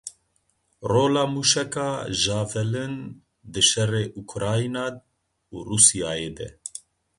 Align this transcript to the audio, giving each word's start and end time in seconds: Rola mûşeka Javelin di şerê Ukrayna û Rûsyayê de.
Rola 0.91 1.23
mûşeka 1.33 1.89
Javelin 2.21 2.95
di 3.51 3.61
şerê 3.69 4.03
Ukrayna 4.19 4.87
û 5.53 5.55
Rûsyayê 5.67 6.31
de. 6.37 6.49